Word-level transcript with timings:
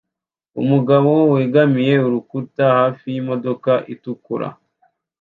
Umugabo 0.61 1.11
wegamiye 1.33 1.95
urukuta 2.07 2.65
hafi 2.79 3.05
yimodoka 3.13 3.71
itukura 3.93 4.47